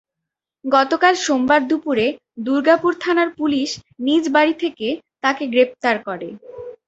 গতকাল 0.65 1.13
সোমবার 1.25 1.61
দুপুরে 1.69 2.07
দুর্গাপুর 2.39 2.91
থানার 2.99 3.29
পুলিশ 3.37 3.69
নিজ 4.05 4.23
বাড়ি 4.35 4.53
থেকে 4.63 4.87
তাঁকে 5.23 5.43
গ্রেপ্তার 5.53 5.95
করে। 6.07 6.29